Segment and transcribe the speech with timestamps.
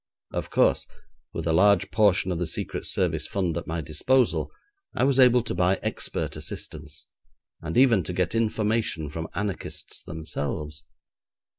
[0.33, 0.87] Of course,
[1.31, 4.51] with a large portion of the Secret Service fund at my disposal,
[4.95, 7.05] I was able to buy expert assistance,
[7.61, 10.85] and even to get information from anarchists themselves.